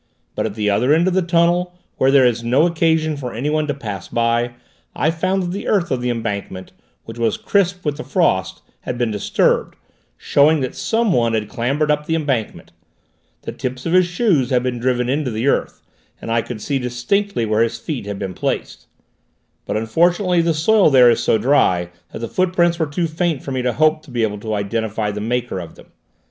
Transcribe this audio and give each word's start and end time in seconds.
But 0.33 0.47
at 0.47 0.55
the 0.55 0.67
other 0.67 0.93
end 0.93 1.07
of 1.07 1.13
the 1.13 1.21
tunnel, 1.21 1.75
where 1.97 2.09
there 2.09 2.25
is 2.25 2.43
no 2.43 2.65
occasion 2.65 3.15
for 3.15 3.35
anyone 3.35 3.67
to 3.67 3.73
pass 3.75 4.07
by, 4.07 4.53
I 4.95 5.11
found 5.11 5.43
that 5.43 5.51
the 5.51 5.67
earth 5.67 5.91
of 5.91 6.01
the 6.01 6.09
embankment, 6.09 6.71
which 7.05 7.19
was 7.19 7.37
crisp 7.37 7.85
with 7.85 7.97
the 7.97 8.03
frost, 8.03 8.63
had 8.79 8.97
been 8.97 9.11
disturbed, 9.11 9.75
showing 10.17 10.61
that 10.61 10.73
someone 10.73 11.35
had 11.35 11.47
clambered 11.47 11.91
up 11.91 12.07
the 12.07 12.15
embankment; 12.15 12.71
the 13.43 13.51
tips 13.51 13.85
of 13.85 13.93
his 13.93 14.07
shoes 14.07 14.49
had 14.49 14.63
been 14.63 14.79
driven 14.79 15.07
into 15.07 15.29
the 15.29 15.45
earth, 15.47 15.83
and 16.19 16.31
I 16.31 16.41
could 16.41 16.63
see 16.63 16.79
distinctly 16.79 17.45
where 17.45 17.61
his 17.61 17.77
feet 17.77 18.07
had 18.07 18.17
been 18.17 18.33
placed; 18.33 18.87
but 19.67 19.77
unfortunately 19.77 20.41
the 20.41 20.55
soil 20.55 20.89
there 20.89 21.11
is 21.11 21.21
so 21.21 21.37
dry 21.37 21.91
that 22.11 22.17
the 22.17 22.27
footprints 22.27 22.79
were 22.79 22.87
too 22.87 23.05
faint 23.05 23.43
for 23.43 23.51
me 23.51 23.61
to 23.61 23.73
hope 23.73 24.01
to 24.01 24.09
be 24.09 24.23
able 24.23 24.39
to 24.39 24.55
identify 24.55 25.11
the 25.11 25.21
maker 25.21 25.59
of 25.59 25.75
them. 25.75 25.91